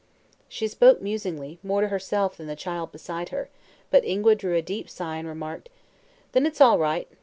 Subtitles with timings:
[0.49, 3.49] She spoke musingly, more to herself than the child beside her,
[3.91, 5.69] but Ingua drew a deep sigh and remarked:
[6.31, 7.07] "Then it's all right.